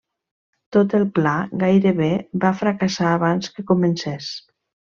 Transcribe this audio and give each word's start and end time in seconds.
Tot 0.77 0.95
el 0.99 1.05
pla 1.19 1.33
gairebé 1.65 2.09
va 2.47 2.53
fracassar 2.63 3.07
abans 3.13 3.53
que 3.59 3.69
comencés. 3.73 4.35